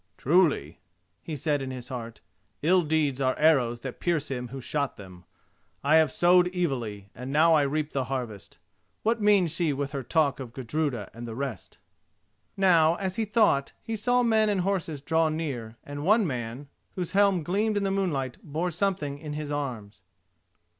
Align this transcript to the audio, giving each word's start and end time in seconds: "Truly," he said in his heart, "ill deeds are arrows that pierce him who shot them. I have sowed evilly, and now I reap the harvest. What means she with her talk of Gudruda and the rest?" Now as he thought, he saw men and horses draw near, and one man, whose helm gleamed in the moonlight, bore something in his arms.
"Truly," 0.17 0.79
he 1.21 1.35
said 1.35 1.61
in 1.61 1.69
his 1.69 1.89
heart, 1.89 2.21
"ill 2.63 2.81
deeds 2.81 3.21
are 3.21 3.37
arrows 3.37 3.81
that 3.81 3.99
pierce 3.99 4.31
him 4.31 4.47
who 4.47 4.59
shot 4.59 4.97
them. 4.97 5.25
I 5.83 5.97
have 5.97 6.11
sowed 6.11 6.47
evilly, 6.55 7.11
and 7.13 7.31
now 7.31 7.53
I 7.53 7.61
reap 7.61 7.91
the 7.91 8.05
harvest. 8.05 8.57
What 9.03 9.21
means 9.21 9.51
she 9.51 9.73
with 9.73 9.91
her 9.91 10.01
talk 10.01 10.39
of 10.39 10.53
Gudruda 10.53 11.11
and 11.13 11.27
the 11.27 11.35
rest?" 11.35 11.77
Now 12.57 12.95
as 12.95 13.17
he 13.17 13.25
thought, 13.25 13.73
he 13.83 13.95
saw 13.95 14.23
men 14.23 14.49
and 14.49 14.61
horses 14.61 15.03
draw 15.03 15.29
near, 15.29 15.77
and 15.83 16.03
one 16.03 16.25
man, 16.25 16.67
whose 16.95 17.11
helm 17.11 17.43
gleamed 17.43 17.77
in 17.77 17.83
the 17.83 17.91
moonlight, 17.91 18.39
bore 18.41 18.71
something 18.71 19.19
in 19.19 19.33
his 19.33 19.51
arms. 19.51 20.01